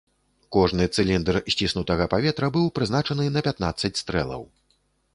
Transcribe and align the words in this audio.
Кожны 0.55 0.87
цыліндр 0.97 1.39
сціснутага 1.55 2.09
паветра 2.15 2.51
быў 2.57 2.65
прызначаны 2.79 3.31
на 3.39 3.49
пятнаццаць 3.49 3.97
стрэлаў. 4.05 4.43